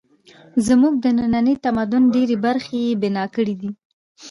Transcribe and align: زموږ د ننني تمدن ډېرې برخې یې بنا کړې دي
زموږ 0.67 0.93
د 1.03 1.05
ننني 1.17 1.55
تمدن 1.65 2.03
ډېرې 2.15 2.35
برخې 2.45 2.77
یې 2.85 2.97
بنا 3.01 3.25
کړې 3.35 3.55
دي 3.61 3.69